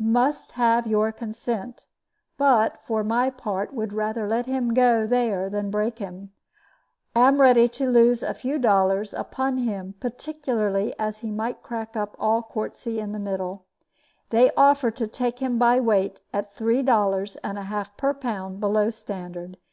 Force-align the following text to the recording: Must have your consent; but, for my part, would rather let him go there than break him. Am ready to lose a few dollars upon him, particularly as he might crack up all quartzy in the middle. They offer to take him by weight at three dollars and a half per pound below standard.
Must 0.00 0.50
have 0.50 0.88
your 0.88 1.12
consent; 1.12 1.86
but, 2.36 2.80
for 2.84 3.04
my 3.04 3.30
part, 3.30 3.72
would 3.72 3.92
rather 3.92 4.26
let 4.26 4.46
him 4.46 4.74
go 4.74 5.06
there 5.06 5.48
than 5.48 5.70
break 5.70 6.00
him. 6.00 6.32
Am 7.14 7.40
ready 7.40 7.68
to 7.68 7.88
lose 7.88 8.20
a 8.24 8.34
few 8.34 8.58
dollars 8.58 9.14
upon 9.14 9.58
him, 9.58 9.94
particularly 10.00 10.92
as 10.98 11.18
he 11.18 11.30
might 11.30 11.62
crack 11.62 11.94
up 11.94 12.16
all 12.18 12.42
quartzy 12.42 12.98
in 12.98 13.12
the 13.12 13.20
middle. 13.20 13.64
They 14.30 14.50
offer 14.56 14.90
to 14.90 15.06
take 15.06 15.38
him 15.38 15.56
by 15.56 15.78
weight 15.78 16.20
at 16.32 16.52
three 16.56 16.82
dollars 16.82 17.36
and 17.44 17.56
a 17.56 17.62
half 17.62 17.96
per 17.96 18.12
pound 18.12 18.58
below 18.58 18.90
standard. 18.90 19.56